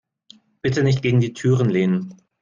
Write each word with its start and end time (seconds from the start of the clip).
Bitte 0.63 0.81
nicht 0.83 1.03
gegen 1.03 1.19
die 1.19 1.33
Türen 1.33 1.69
lehnen. 1.69 2.17